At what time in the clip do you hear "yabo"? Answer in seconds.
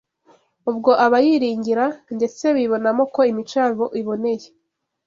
3.61-3.85